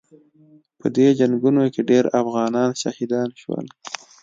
[0.79, 3.65] په دې جنګونو کې ډېر افغانان شهیدان شول.